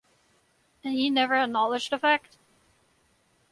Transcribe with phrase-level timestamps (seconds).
[0.83, 2.39] And he never acknowledged the fact?